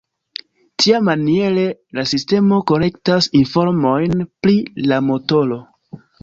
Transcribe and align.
Tiamaniere 0.83 1.65
la 1.99 2.05
sistemo 2.11 2.59
kolektas 2.71 3.27
informojn 3.41 4.25
pri 4.47 4.57
la 4.89 4.99
motoro. 5.13 5.61